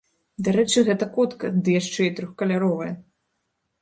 [0.45, 2.93] Дарэчы, гэта котка, ды яшчэ і трохкаляровая.